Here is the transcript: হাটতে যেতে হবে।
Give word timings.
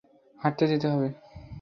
হাটতে 0.39 0.63
যেতে 0.67 0.87
হবে। 0.87 1.07